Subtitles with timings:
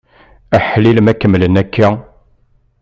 [0.57, 1.89] Aḥlil ma kemmlen akka!